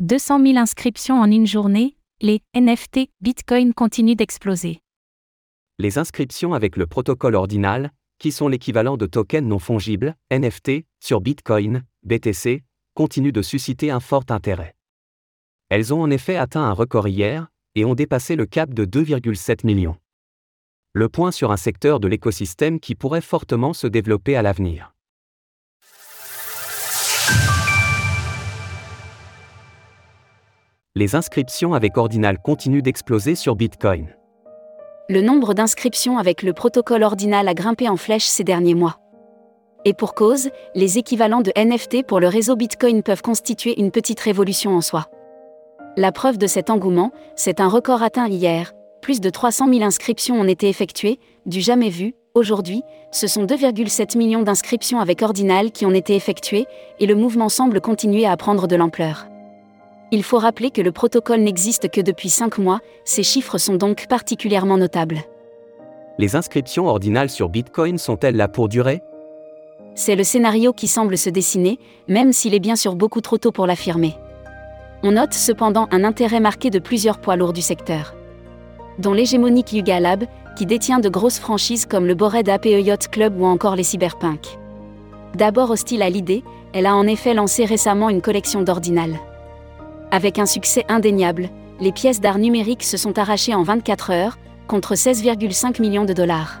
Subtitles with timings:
[0.00, 4.80] 200 000 inscriptions en une journée, les NFT Bitcoin continuent d'exploser.
[5.78, 11.20] Les inscriptions avec le protocole ordinal, qui sont l'équivalent de tokens non fongibles, NFT, sur
[11.20, 14.74] Bitcoin, BTC, continuent de susciter un fort intérêt.
[15.68, 19.64] Elles ont en effet atteint un record hier, et ont dépassé le cap de 2,7
[19.64, 19.96] millions.
[20.92, 24.93] Le point sur un secteur de l'écosystème qui pourrait fortement se développer à l'avenir.
[30.96, 34.14] Les inscriptions avec Ordinal continuent d'exploser sur Bitcoin.
[35.08, 39.00] Le nombre d'inscriptions avec le protocole Ordinal a grimpé en flèche ces derniers mois.
[39.84, 44.20] Et pour cause, les équivalents de NFT pour le réseau Bitcoin peuvent constituer une petite
[44.20, 45.06] révolution en soi.
[45.96, 48.72] La preuve de cet engouement, c'est un record atteint hier.
[49.02, 52.14] Plus de 300 000 inscriptions ont été effectuées, du jamais vu.
[52.34, 56.66] Aujourd'hui, ce sont 2,7 millions d'inscriptions avec Ordinal qui ont été effectuées,
[57.00, 59.26] et le mouvement semble continuer à prendre de l'ampleur.
[60.14, 64.06] Il faut rappeler que le protocole n'existe que depuis 5 mois, ces chiffres sont donc
[64.06, 65.22] particulièrement notables.
[66.18, 69.02] Les inscriptions ordinales sur Bitcoin sont-elles là pour durer?
[69.96, 73.50] C'est le scénario qui semble se dessiner, même s'il est bien sûr beaucoup trop tôt
[73.50, 74.14] pour l'affirmer.
[75.02, 78.14] On note cependant un intérêt marqué de plusieurs poids lourds du secteur.
[79.00, 83.40] Dont l'hégémonique Yuga Lab, qui détient de grosses franchises comme le Bored Ape Yacht Club
[83.40, 84.60] ou encore les Cyberpunk.
[85.34, 89.18] D'abord hostile à l'idée, elle a en effet lancé récemment une collection d'ordinales.
[90.10, 91.48] Avec un succès indéniable,
[91.80, 94.38] les pièces d'art numérique se sont arrachées en 24 heures,
[94.68, 96.60] contre 16,5 millions de dollars.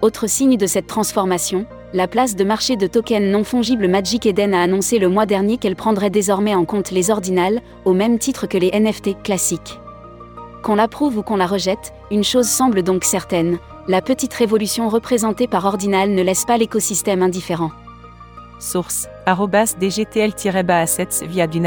[0.00, 4.54] Autre signe de cette transformation, la place de marché de tokens non fongibles Magic Eden
[4.54, 8.46] a annoncé le mois dernier qu'elle prendrait désormais en compte les ordinales, au même titre
[8.46, 9.78] que les NFT classiques.
[10.62, 15.48] Qu'on l'approuve ou qu'on la rejette, une chose semble donc certaine, la petite révolution représentée
[15.48, 17.72] par Ordinal ne laisse pas l'écosystème indifférent.
[18.60, 21.66] Source dgtl-assets via Dune